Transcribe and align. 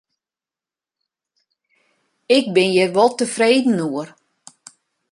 Ik 2.37 2.45
bin 2.55 2.69
hjir 2.75 2.91
wol 2.97 3.11
tefreden 3.17 3.79
oer. 3.89 4.09